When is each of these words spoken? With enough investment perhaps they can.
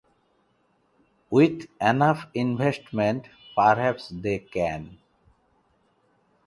With 1.29 1.67
enough 1.79 2.25
investment 2.33 3.29
perhaps 3.55 4.09
they 4.09 4.39
can. 4.39 4.97